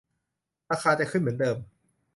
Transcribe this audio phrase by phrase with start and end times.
[0.69, 1.57] ราคาจะขึ้นเหมือนเดิม